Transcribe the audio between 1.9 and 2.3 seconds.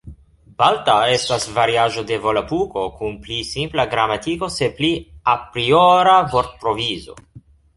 de